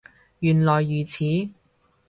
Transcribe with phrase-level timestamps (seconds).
[0.39, 1.23] 原來如此